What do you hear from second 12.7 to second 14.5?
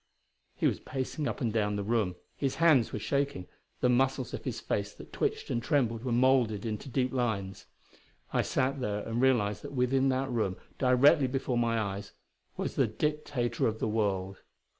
the Dictator of the World.